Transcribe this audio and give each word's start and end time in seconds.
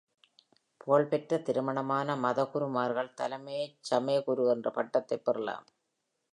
புகழ்பெற்ற 0.81 1.37
திருமணமான 1.39 2.15
மதகுருமார்கள் 2.15 3.13
தலைமைச் 3.13 3.77
சமய 3.81 4.21
குரு 4.21 4.45
என்ற 4.47 4.69
பட்டத்தைப் 4.71 5.25
பெறலாம். 5.25 5.67